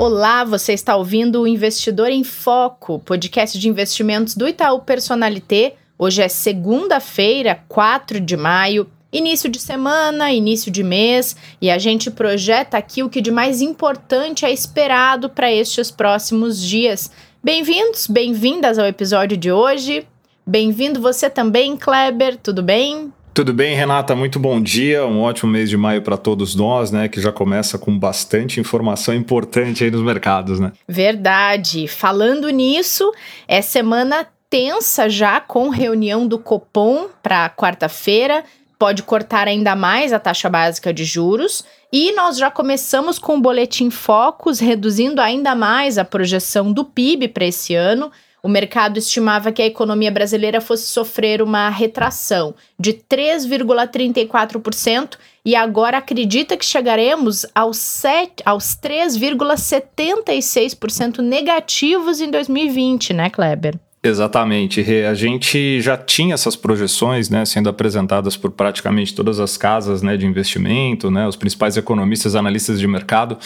[0.00, 5.74] Olá, você está ouvindo o Investidor em Foco, podcast de investimentos do Itaú Personalité.
[5.98, 12.10] Hoje é segunda-feira, 4 de maio, início de semana, início de mês, e a gente
[12.10, 17.10] projeta aqui o que de mais importante é esperado para estes próximos dias.
[17.44, 20.06] Bem-vindos, bem-vindas ao episódio de hoje.
[20.46, 23.12] Bem-vindo você também, Kleber, tudo bem?
[23.40, 24.14] Tudo bem, Renata?
[24.14, 25.06] Muito bom dia.
[25.06, 27.08] Um ótimo mês de maio para todos nós, né?
[27.08, 30.72] Que já começa com bastante informação importante aí nos mercados, né?
[30.86, 31.88] Verdade.
[31.88, 33.10] Falando nisso,
[33.48, 38.44] é semana tensa já com reunião do Copom para quarta-feira.
[38.78, 41.64] Pode cortar ainda mais a taxa básica de juros.
[41.90, 47.28] E nós já começamos com o boletim Focus, reduzindo ainda mais a projeção do PIB
[47.28, 48.12] para esse ano.
[48.42, 55.98] O mercado estimava que a economia brasileira fosse sofrer uma retração de 3,34% e agora
[55.98, 58.02] acredita que chegaremos aos,
[58.44, 63.78] aos 3,76% negativos em 2020, né, Kleber?
[64.02, 65.04] Exatamente, Rê.
[65.04, 70.16] A gente já tinha essas projeções né, sendo apresentadas por praticamente todas as casas né,
[70.16, 73.36] de investimento, né, os principais economistas, analistas de mercado.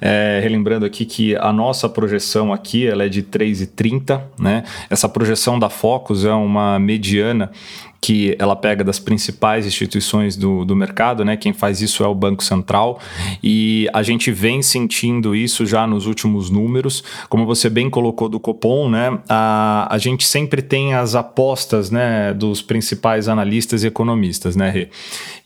[0.00, 4.20] É, relembrando aqui que a nossa projeção aqui ela é de 3,30.
[4.36, 4.64] Né?
[4.88, 7.52] Essa projeção da Focus é uma mediana
[8.00, 11.36] que ela pega das principais instituições do, do mercado, né?
[11.36, 12.98] Quem faz isso é o Banco Central
[13.42, 17.04] e a gente vem sentindo isso já nos últimos números.
[17.28, 19.18] Como você bem colocou do Copom, né?
[19.28, 22.32] A, a gente sempre tem as apostas, né?
[22.32, 24.88] Dos principais analistas e economistas, né, Rê?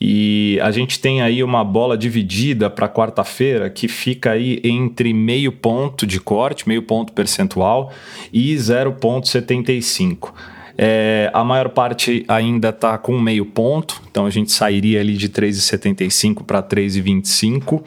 [0.01, 5.51] E a gente tem aí uma bola dividida para quarta-feira que fica aí entre meio
[5.51, 7.93] ponto de corte, meio ponto percentual
[8.33, 10.33] e 0,75.
[10.77, 15.29] É, a maior parte ainda está com meio ponto, então a gente sairia ali de
[15.29, 17.83] 3,75 para 3,25.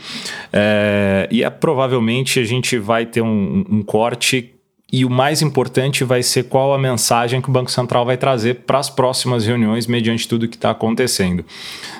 [0.53, 4.53] É, e é, provavelmente a gente vai ter um, um corte
[4.91, 8.61] e o mais importante vai ser qual a mensagem que o Banco Central vai trazer
[8.65, 11.43] para as próximas reuniões, mediante tudo que está acontecendo.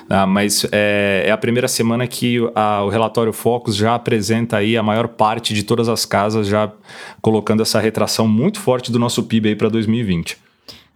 [0.08, 4.74] Ah, mas é, é, a primeira semana que a, o relatório Focus já apresenta aí
[4.74, 6.72] a maior parte de todas as casas, já
[7.20, 10.47] colocando essa retração muito forte do nosso PIB aí para 2020.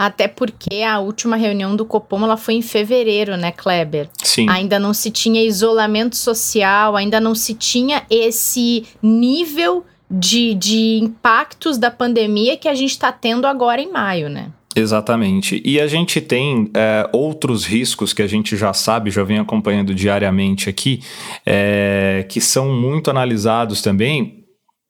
[0.02, 4.08] Até porque a última reunião do Copom ela foi em fevereiro, né, Kleber?
[4.24, 4.48] Sim.
[4.50, 11.78] Ainda não se tinha isolamento social, ainda não se tinha esse nível de, de impactos
[11.78, 14.50] da pandemia que a gente está tendo agora em maio, né?
[14.74, 15.62] Exatamente.
[15.64, 19.94] E a gente tem é, outros riscos que a gente já sabe, já vem acompanhando
[19.94, 20.98] diariamente aqui,
[21.46, 24.41] é, que são muito analisados também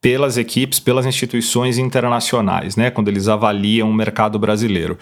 [0.03, 4.99] pelas equipes, pelas instituições internacionais, né, quando eles avaliam o mercado brasileiro.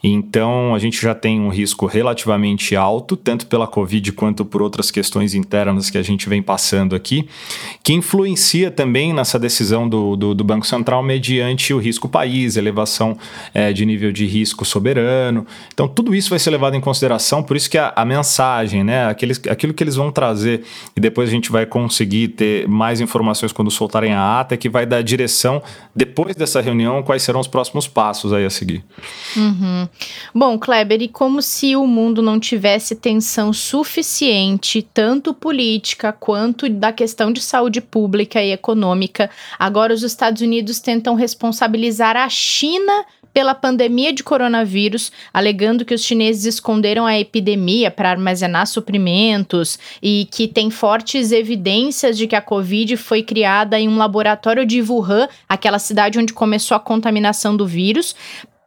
[0.00, 4.92] Então, a gente já tem um risco relativamente alto, tanto pela Covid quanto por outras
[4.92, 7.26] questões internas que a gente vem passando aqui,
[7.82, 13.18] que influencia também nessa decisão do, do, do Banco Central mediante o risco país, elevação
[13.52, 15.44] é, de nível de risco soberano.
[15.72, 19.08] Então, tudo isso vai ser levado em consideração, por isso que a, a mensagem, né,
[19.08, 20.62] aqueles, aquilo que eles vão trazer,
[20.96, 24.68] e depois a gente vai conseguir ter mais informações quando soltarem a ata, data que
[24.68, 25.62] vai dar direção,
[25.96, 28.84] depois dessa reunião, quais serão os próximos passos aí a seguir.
[29.36, 29.88] Uhum.
[30.34, 36.92] Bom, Kleber, e como se o mundo não tivesse tensão suficiente, tanto política quanto da
[36.92, 43.54] questão de saúde pública e econômica, agora os Estados Unidos tentam responsabilizar a China pela
[43.54, 50.46] pandemia de coronavírus, alegando que os chineses esconderam a epidemia para armazenar suprimentos e que
[50.46, 55.80] tem fortes evidências de que a Covid foi criada em um laboratório de Wuhan, aquela
[55.80, 58.14] cidade onde começou a contaminação do vírus.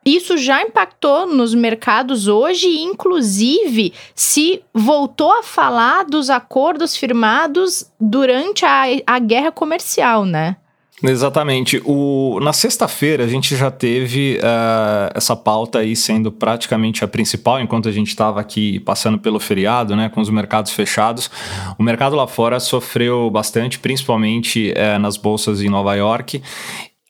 [0.05, 8.65] Isso já impactou nos mercados hoje, inclusive se voltou a falar dos acordos firmados durante
[8.65, 10.57] a, a guerra comercial, né?
[11.03, 11.79] Exatamente.
[11.85, 17.59] O, na sexta-feira a gente já teve uh, essa pauta aí sendo praticamente a principal,
[17.59, 21.29] enquanto a gente estava aqui passando pelo feriado, né, com os mercados fechados.
[21.77, 26.41] O mercado lá fora sofreu bastante, principalmente uh, nas bolsas em Nova York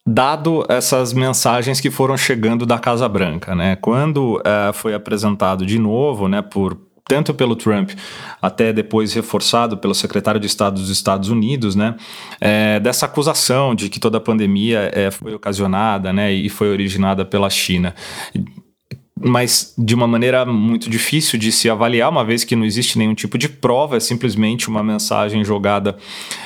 [0.10, 3.76] dado essas mensagens que foram chegando da Casa Branca, né?
[3.76, 7.92] Quando uh, foi apresentado de novo, né, por tanto pelo Trump,
[8.42, 11.96] até depois reforçado pelo secretário de Estado dos Estados Unidos, né,
[12.42, 17.24] é, dessa acusação de que toda a pandemia é, foi ocasionada né, e foi originada
[17.24, 17.96] pela China.
[19.20, 23.16] Mas de uma maneira muito difícil de se avaliar, uma vez que não existe nenhum
[23.16, 25.98] tipo de prova, é simplesmente uma mensagem jogada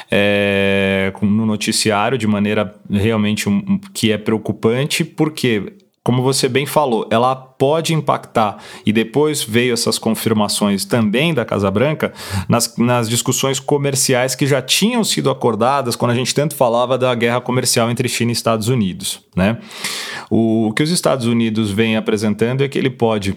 [0.09, 5.73] é, no noticiário de maneira realmente um, que é preocupante, porque
[6.03, 11.69] como você bem falou, ela pode impactar, e depois veio essas confirmações também da Casa
[11.69, 12.11] Branca,
[12.49, 17.13] nas, nas discussões comerciais que já tinham sido acordadas quando a gente tanto falava da
[17.13, 19.21] guerra comercial entre China e Estados Unidos.
[19.35, 19.59] Né?
[20.29, 23.35] O, o que os Estados Unidos vem apresentando é que ele pode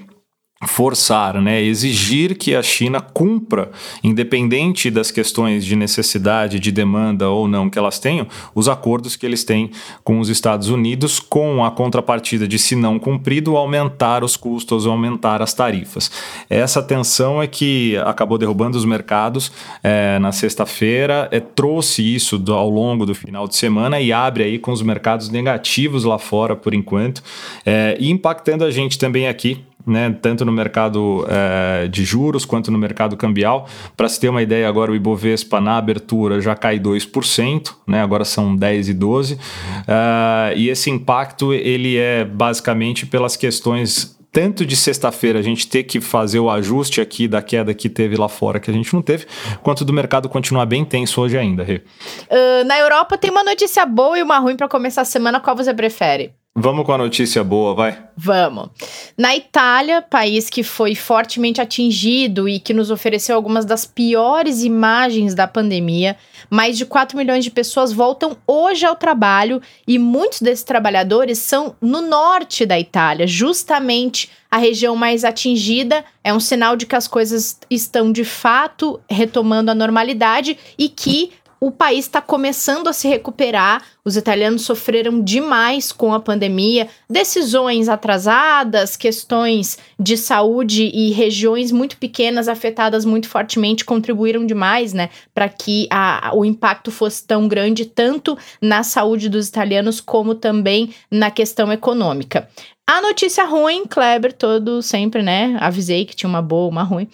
[0.67, 3.71] forçar, né, exigir que a China cumpra,
[4.03, 9.27] independente das questões de necessidade, de demanda ou não que elas tenham, os acordos que
[9.27, 9.71] eles têm
[10.03, 15.43] com os Estados Unidos, com a contrapartida de, se não cumprido, aumentar os custos, aumentar
[15.43, 16.11] as tarifas.
[16.49, 19.53] Essa tensão é que acabou derrubando os mercados
[19.83, 24.45] é, na sexta-feira, é, trouxe isso do, ao longo do final de semana e abre
[24.45, 27.23] aí com os mercados negativos lá fora por enquanto,
[27.67, 32.71] é, e impactando a gente também aqui né, tanto no mercado é, de juros quanto
[32.71, 33.69] no mercado cambial.
[33.97, 38.25] Para se ter uma ideia, agora o Ibovespa na abertura já cai 2%, né, agora
[38.25, 39.39] são 10 e 12, uh,
[39.87, 45.85] eh, e esse impacto ele é basicamente pelas questões tanto de sexta-feira a gente ter
[45.85, 49.01] que fazer o ajuste aqui da queda que teve lá fora que a gente não
[49.01, 49.27] teve,
[49.63, 51.77] quanto do mercado continuar bem tenso hoje ainda, Rê.
[51.77, 55.55] Uh, na Europa tem uma notícia boa e uma ruim para começar a semana, qual
[55.55, 56.33] você prefere?
[56.57, 57.99] Vamos com a notícia boa, vai.
[58.17, 58.69] Vamos.
[59.19, 65.35] Na Itália, país que foi fortemente atingido e que nos ofereceu algumas das piores imagens
[65.35, 66.17] da pandemia,
[66.49, 71.75] mais de 4 milhões de pessoas voltam hoje ao trabalho e muitos desses trabalhadores são
[71.81, 76.05] no norte da Itália, justamente a região mais atingida.
[76.23, 81.33] É um sinal de que as coisas estão de fato retomando a normalidade e que
[81.67, 83.83] o país está começando a se recuperar.
[84.05, 91.97] Os italianos sofreram demais com a pandemia, decisões atrasadas, questões de saúde e regiões muito
[91.97, 97.87] pequenas afetadas muito fortemente contribuíram demais, né, para que a, o impacto fosse tão grande
[97.87, 102.47] tanto na saúde dos italianos como também na questão econômica.
[102.87, 105.57] A notícia ruim, Kleber, todo sempre, né?
[105.59, 107.09] Avisei que tinha uma boa, uma ruim.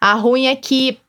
[0.00, 1.00] A ruim é que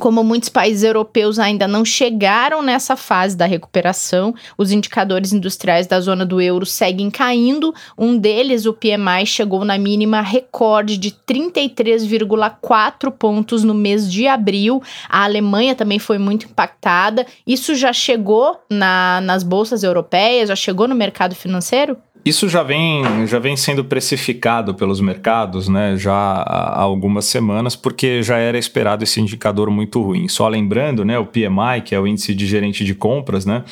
[0.00, 6.00] como muitos países europeus ainda não chegaram nessa fase da recuperação, os indicadores industriais da
[6.00, 7.74] zona do euro seguem caindo.
[7.98, 14.80] Um deles, o PMI, chegou na mínima recorde de 33,4 pontos no mês de abril.
[15.08, 17.26] A Alemanha também foi muito impactada.
[17.44, 21.96] Isso já chegou na, nas bolsas europeias, já chegou no mercado financeiro?
[22.28, 28.22] Isso já vem, já vem sendo precificado pelos mercados né, já há algumas semanas, porque
[28.22, 30.28] já era esperado esse indicador muito ruim.
[30.28, 33.64] Só lembrando, né, o PMI, que é o índice de gerente de compras, né,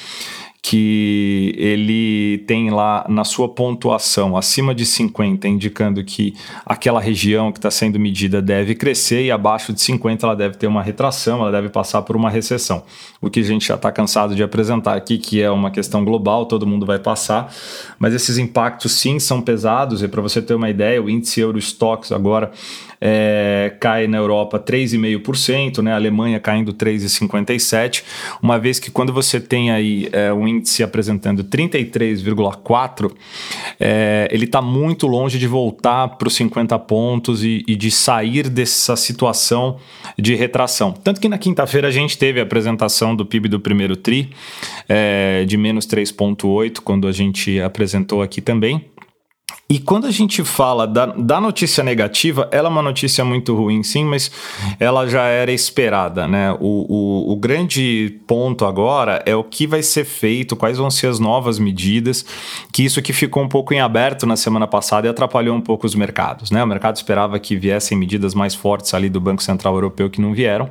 [0.69, 6.35] que ele tem lá na sua pontuação acima de 50, indicando que
[6.65, 10.67] aquela região que está sendo medida deve crescer e abaixo de 50 ela deve ter
[10.67, 12.83] uma retração, ela deve passar por uma recessão.
[13.21, 16.47] O que a gente já está cansado de apresentar aqui, que é uma questão global,
[16.47, 17.55] todo mundo vai passar,
[17.97, 22.11] mas esses impactos sim são pesados, e para você ter uma ideia, o índice Eurostox
[22.11, 22.51] agora
[23.01, 25.93] é, cai na Europa 3,5%, né?
[25.93, 28.03] a Alemanha caindo 3,57%,
[28.43, 33.13] uma vez que quando você tem aí é, um índice apresentando 33,4%,
[33.79, 38.49] é, ele está muito longe de voltar para os 50 pontos e, e, de sair
[38.49, 39.79] dessa situação
[40.19, 40.93] de retração.
[40.93, 44.31] Tanto que na quinta-feira a gente teve a apresentação do PIB do primeiro TRI,
[44.89, 48.85] é, de menos 3,8%, quando a gente apresentou aqui também.
[49.69, 53.83] E quando a gente fala da, da notícia negativa, ela é uma notícia muito ruim,
[53.83, 54.31] sim, mas
[54.79, 56.53] ela já era esperada, né?
[56.61, 61.09] O, o, o, grande ponto agora é o que vai ser feito, quais vão ser
[61.09, 62.25] as novas medidas,
[62.73, 65.85] que isso que ficou um pouco em aberto na semana passada e atrapalhou um pouco
[65.85, 66.63] os mercados, né?
[66.63, 70.33] O mercado esperava que viessem medidas mais fortes ali do Banco Central Europeu que não
[70.33, 70.71] vieram.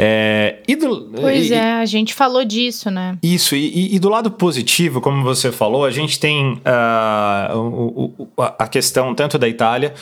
[0.00, 3.18] É, do, pois e, é, a gente falou disso, né?
[3.20, 8.28] Isso, e, e, do lado positivo, como você falou, a gente tem uh, o, o,
[8.36, 9.94] a questão tanto da Itália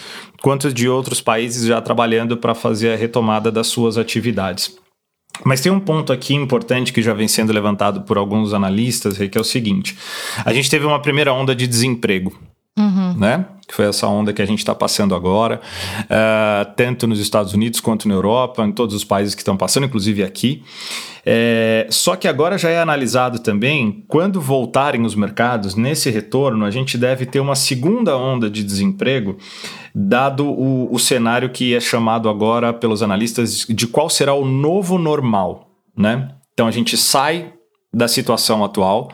[0.42, 4.76] quanto de outros países já trabalhando para fazer a retomada das suas atividades.
[5.44, 9.36] Mas tem um ponto aqui importante que já vem sendo levantado por alguns analistas, que
[9.36, 9.96] é o seguinte:
[10.44, 12.38] a gente teve uma primeira onda de desemprego.
[12.78, 13.14] Uhum.
[13.14, 13.44] Né?
[13.66, 15.61] Que foi essa onda que a gente está passando agora,
[16.02, 19.87] uh, tanto nos Estados Unidos quanto na Europa, em todos os países que estão passando,
[19.87, 20.62] inclusive aqui.
[21.28, 26.70] É, só que agora já é analisado também, quando voltarem os mercados, nesse retorno, a
[26.70, 29.37] gente deve ter uma segunda onda de desemprego,
[29.92, 34.99] dado o, o cenário que é chamado agora pelos analistas de qual será o novo
[34.99, 35.73] normal.
[35.99, 36.28] Né?
[36.52, 37.52] Então a gente sai
[37.92, 39.11] da situação atual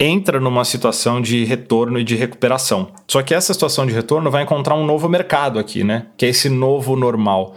[0.00, 2.88] entra numa situação de retorno e de recuperação.
[3.06, 6.06] Só que essa situação de retorno vai encontrar um novo mercado aqui, né?
[6.16, 7.54] Que é esse novo normal.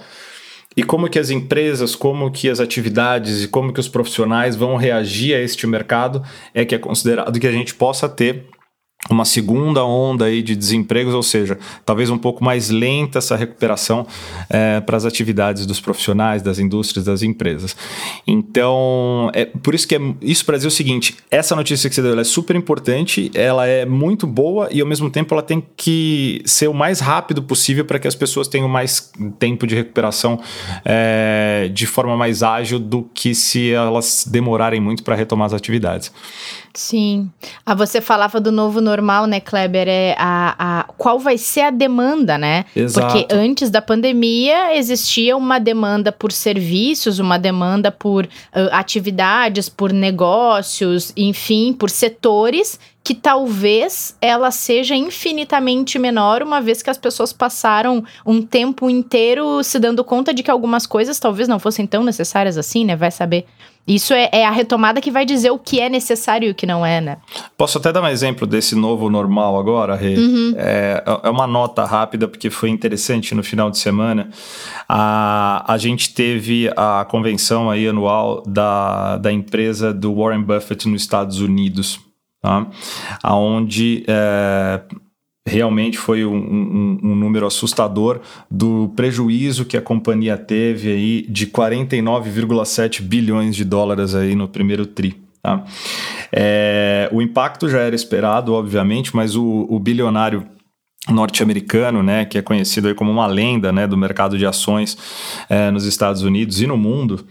[0.76, 4.76] E como que as empresas, como que as atividades e como que os profissionais vão
[4.76, 6.22] reagir a este mercado
[6.54, 8.48] é que é considerado que a gente possa ter
[9.10, 14.08] uma segunda onda aí de desempregos, ou seja, talvez um pouco mais lenta essa recuperação
[14.50, 17.76] é, para as atividades dos profissionais, das indústrias, das empresas.
[18.26, 22.02] Então, é por isso que é isso para dizer o seguinte: essa notícia que você
[22.02, 26.42] deu é super importante, ela é muito boa e ao mesmo tempo ela tem que
[26.46, 30.40] ser o mais rápido possível para que as pessoas tenham mais tempo de recuperação
[30.86, 36.12] é, de forma mais ágil do que se elas demorarem muito para retomar as atividades.
[36.76, 37.30] Sim.
[37.64, 39.88] Ah, você falava do novo normal, né, Kleber?
[39.88, 42.66] É a, a, qual vai ser a demanda, né?
[42.76, 43.14] Exato.
[43.14, 48.30] Porque antes da pandemia existia uma demanda por serviços, uma demanda por uh,
[48.72, 56.90] atividades, por negócios, enfim, por setores que talvez ela seja infinitamente menor, uma vez que
[56.90, 61.60] as pessoas passaram um tempo inteiro se dando conta de que algumas coisas talvez não
[61.60, 62.96] fossem tão necessárias assim, né?
[62.96, 63.46] Vai saber.
[63.86, 66.66] Isso é, é, a retomada que vai dizer o que é necessário e o que
[66.66, 67.18] não é, né?
[67.58, 70.16] Posso até dar um exemplo desse novo normal agora, Rê?
[70.16, 70.54] Uhum.
[70.56, 74.30] É, é uma nota rápida, porque foi interessante no final de semana.
[74.88, 81.02] A, a gente teve a convenção aí anual da, da empresa do Warren Buffett nos
[81.02, 82.00] Estados Unidos.
[82.44, 82.68] Tá?
[83.24, 84.82] Onde é,
[85.48, 88.20] realmente foi um, um, um, número assustador
[88.52, 94.86] do prejuízo que a companhia teve aí de 49,7 bilhões de dólares aí no primeiro
[94.86, 95.24] tri.
[95.42, 95.64] Tá?
[96.34, 100.46] É, o impacto já era esperado, obviamente, mas o, o bilionário
[101.10, 104.98] norte-americano, né, que é conhecido aí como uma lenda né, do mercado de ações
[105.50, 107.26] é, nos Estados Unidos e no mundo,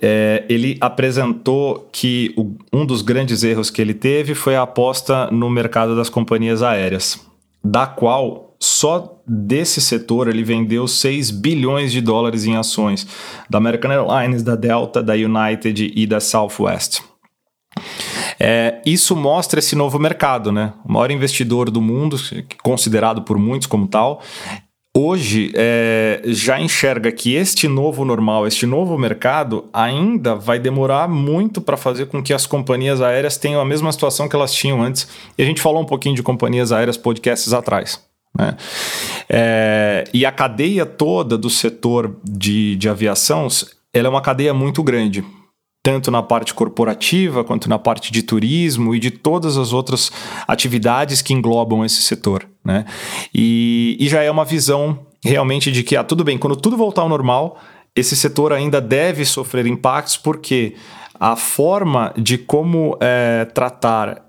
[0.00, 5.30] é, ele apresentou que o, um dos grandes erros que ele teve foi a aposta
[5.30, 7.20] no mercado das companhias aéreas
[7.62, 13.06] da qual só desse setor ele vendeu 6 bilhões de dólares em ações
[13.48, 17.02] da American Airlines, da Delta, da United e da Southwest.
[18.38, 20.72] É, isso mostra esse novo mercado, né?
[20.84, 22.16] O maior investidor do mundo,
[22.62, 24.22] considerado por muitos como tal,
[24.96, 31.60] hoje é, já enxerga que este novo normal, este novo mercado, ainda vai demorar muito
[31.60, 35.08] para fazer com que as companhias aéreas tenham a mesma situação que elas tinham antes.
[35.36, 38.00] E a gente falou um pouquinho de companhias aéreas podcasts atrás.
[38.36, 38.56] Né?
[39.28, 43.48] É, e a cadeia toda do setor de, de aviação
[43.92, 45.24] ela é uma cadeia muito grande
[45.88, 50.12] tanto na parte corporativa quanto na parte de turismo e de todas as outras
[50.46, 52.46] atividades que englobam esse setor.
[52.62, 52.84] Né?
[53.34, 57.00] E, e já é uma visão realmente de que, ah, tudo bem, quando tudo voltar
[57.00, 57.58] ao normal,
[57.96, 60.74] esse setor ainda deve sofrer impactos, porque
[61.18, 64.26] a forma de como é, tratar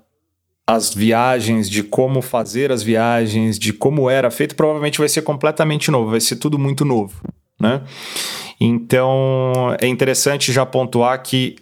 [0.66, 5.90] as viagens, de como fazer as viagens, de como era feito, provavelmente vai ser completamente
[5.90, 7.20] novo, vai ser tudo muito novo.
[7.60, 7.82] Né?
[8.58, 11.56] Então é interessante já pontuar que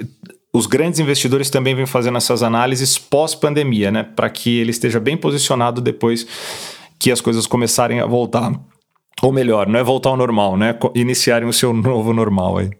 [0.52, 4.02] os grandes investidores também vêm fazendo essas análises pós-pandemia, né?
[4.02, 6.26] Para que ele esteja bem posicionado depois
[6.98, 8.52] que as coisas começarem a voltar.
[9.22, 10.76] Ou melhor, não é voltar ao normal, né?
[10.94, 12.70] Iniciarem o seu novo normal aí.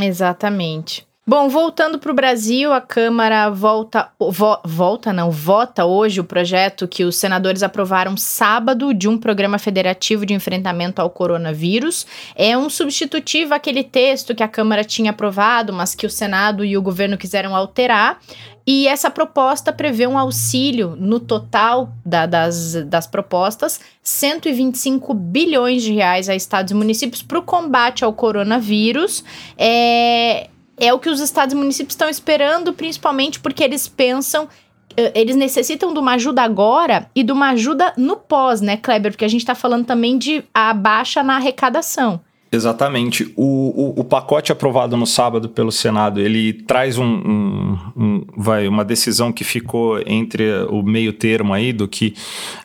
[0.00, 1.06] Exatamente.
[1.28, 6.88] Bom, voltando para o Brasil, a Câmara volta, vo, volta não, vota hoje o projeto
[6.88, 12.06] que os senadores aprovaram sábado de um programa federativo de enfrentamento ao coronavírus.
[12.34, 16.78] É um substitutivo àquele texto que a Câmara tinha aprovado, mas que o Senado e
[16.78, 18.20] o governo quiseram alterar.
[18.66, 25.92] E essa proposta prevê um auxílio no total da, das, das propostas, 125 bilhões de
[25.92, 29.22] reais a estados e municípios para o combate ao coronavírus.
[29.58, 30.48] É,
[30.80, 34.48] é o que os estados e municípios estão esperando, principalmente porque eles pensam
[34.96, 39.12] eh, eles necessitam de uma ajuda agora e de uma ajuda no pós, né, Kleber?
[39.12, 42.20] Porque a gente está falando também de a baixa na arrecadação.
[42.50, 43.30] Exatamente.
[43.36, 48.66] O, o, o, pacote aprovado no sábado pelo Senado, ele traz um, um, um, vai,
[48.66, 52.14] uma decisão que ficou entre o meio termo aí do que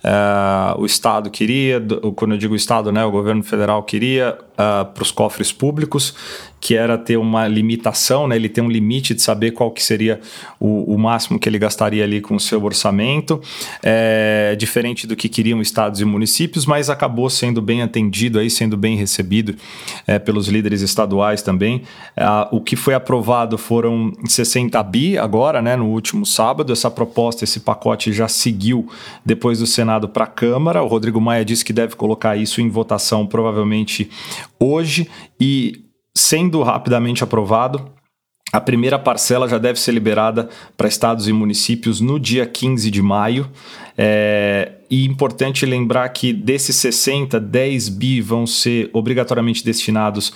[0.05, 4.85] uh, o Estado queria, do, quando eu digo Estado, né, o governo federal queria uh,
[4.85, 6.15] para os cofres públicos,
[6.63, 8.37] que era ter uma limitação, né?
[8.37, 10.21] Ele tem um limite de saber qual que seria
[10.57, 13.41] o, o máximo que ele gastaria ali com o seu orçamento,
[13.83, 18.77] é, diferente do que queriam estados e municípios, mas acabou sendo bem atendido aí, sendo
[18.77, 19.57] bem recebido
[20.07, 21.81] é, pelos líderes estaduais também.
[22.15, 25.75] Ah, o que foi aprovado foram 60 bi agora, né?
[25.75, 28.87] No último sábado, essa proposta, esse pacote já seguiu
[29.25, 30.81] depois do Senado para a Câmara.
[30.81, 34.09] O Rodrigo Maia disse que deve colocar isso em votação provavelmente
[34.57, 35.82] hoje e
[36.15, 37.91] sendo rapidamente aprovado,
[38.53, 43.01] a primeira parcela já deve ser liberada para estados e municípios no dia 15 de
[43.01, 43.49] maio.
[43.97, 50.31] É, e importante lembrar que desses 60, 10 bi vão ser obrigatoriamente destinados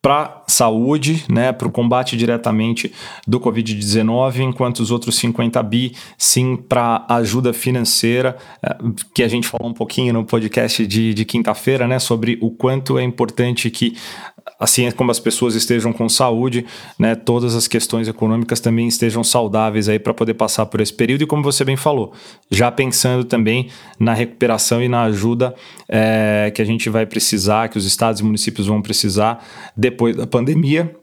[0.00, 2.92] para saúde, né, para o combate diretamente
[3.26, 8.76] do Covid-19, enquanto os outros 50 bi, sim, para ajuda financeira, é,
[9.12, 12.96] que a gente falou um pouquinho no podcast de, de quinta-feira, né, sobre o quanto
[12.96, 13.96] é importante que
[14.58, 16.64] assim como as pessoas estejam com saúde,
[16.98, 21.22] né, todas as questões econômicas também estejam saudáveis aí para poder passar por esse período.
[21.22, 22.12] E como você bem falou,
[22.50, 25.54] já pensando também na recuperação e na ajuda
[25.88, 29.44] é, que a gente vai precisar, que os estados e municípios vão precisar
[29.76, 30.94] depois da pandemia.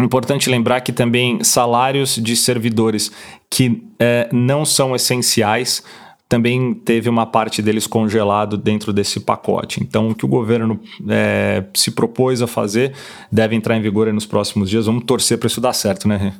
[0.00, 3.12] Importante lembrar que também salários de servidores
[3.48, 5.84] que é, não são essenciais
[6.28, 9.82] também teve uma parte deles congelado dentro desse pacote.
[9.82, 12.92] Então, o que o governo é, se propôs a fazer
[13.30, 14.86] deve entrar em vigor nos próximos dias.
[14.86, 16.34] Vamos torcer para isso dar certo, né?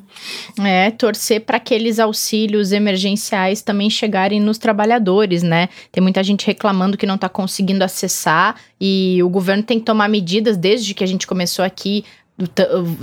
[0.59, 5.69] É, torcer para aqueles auxílios emergenciais também chegarem nos trabalhadores, né?
[5.93, 10.09] Tem muita gente reclamando que não está conseguindo acessar e o governo tem que tomar
[10.09, 12.05] medidas desde que a gente começou aqui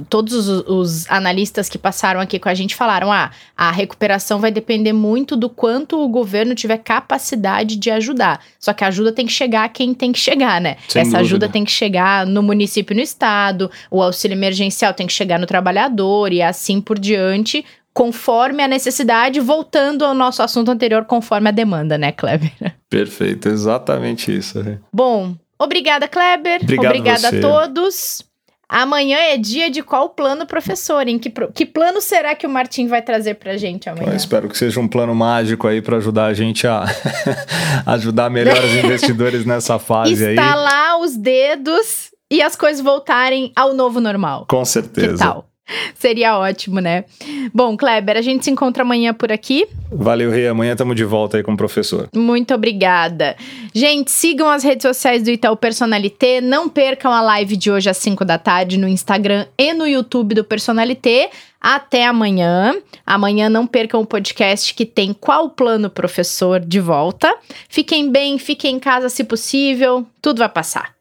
[0.10, 4.52] todos os, os, analistas que passaram aqui com a gente falaram: ah, a recuperação vai
[4.52, 8.44] depender muito do quanto o governo tiver capacidade de ajudar.
[8.60, 10.76] Só que a ajuda tem que chegar a quem tem que chegar, né?
[10.88, 11.26] Sem Essa dúvida.
[11.26, 15.40] ajuda tem que chegar no município e no estado, o auxílio emergencial tem que chegar
[15.40, 21.48] no trabalhador e assim por diante, conforme a necessidade, voltando ao nosso assunto anterior, conforme
[21.48, 22.52] a demanda, né, Kleber?
[22.90, 24.60] Perfeito, exatamente isso.
[24.92, 26.60] Bom, obrigada, Kleber.
[26.64, 27.38] Obrigado obrigada você.
[27.38, 28.31] a todos.
[28.72, 31.06] Amanhã é dia de qual plano, professor?
[31.06, 34.12] Em que, que plano será que o Martim vai trazer pra gente amanhã?
[34.12, 36.86] Eu espero que seja um plano mágico aí para ajudar a gente a
[37.86, 40.36] ajudar melhor os investidores nessa fase Estalar aí.
[40.36, 44.46] Estalar os dedos e as coisas voltarem ao novo normal.
[44.50, 45.12] Com certeza.
[45.12, 45.51] Que tal?
[45.96, 47.06] Seria ótimo, né?
[47.54, 49.68] Bom, Kleber, a gente se encontra amanhã por aqui.
[49.92, 50.48] Valeu, Rei.
[50.48, 52.10] Amanhã estamos de volta aí com o professor.
[52.16, 53.36] Muito obrigada.
[53.74, 56.42] Gente, sigam as redes sociais do Itaú Personalité.
[56.42, 60.36] Não percam a live de hoje às 5 da tarde no Instagram e no YouTube
[60.36, 61.30] do Personalité.
[61.60, 62.76] Até amanhã.
[63.06, 67.34] Amanhã não percam o podcast que tem Qual Plano Professor de volta.
[67.70, 70.06] Fiquem bem, fiquem em casa se possível.
[70.22, 71.01] Tudo vai passar.